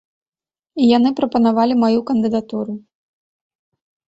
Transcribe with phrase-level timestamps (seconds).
[0.83, 2.73] І яны прапанавалі маю кандыдатуру.